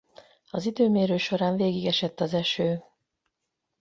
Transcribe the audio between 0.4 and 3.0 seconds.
Az időmérő során végig esett az eső.